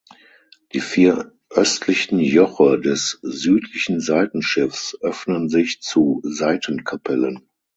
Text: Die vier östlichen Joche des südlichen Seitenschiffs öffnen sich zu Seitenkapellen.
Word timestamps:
Die 0.73 0.79
vier 0.79 1.31
östlichen 1.51 2.17
Joche 2.21 2.79
des 2.79 3.19
südlichen 3.21 3.99
Seitenschiffs 4.01 4.97
öffnen 4.99 5.47
sich 5.47 5.79
zu 5.81 6.21
Seitenkapellen. 6.23 7.47